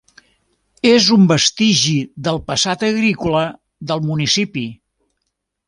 [0.91, 1.93] És un vestigi
[2.29, 3.45] del passat agrícola
[3.93, 4.65] del municipi.